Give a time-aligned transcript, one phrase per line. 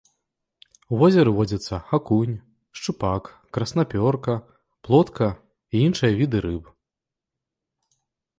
[0.95, 2.33] У возеры водзяцца акунь,
[2.77, 4.33] шчупак, краснапёрка,
[4.89, 5.29] плотка
[5.75, 6.65] і іншыя віды рыб.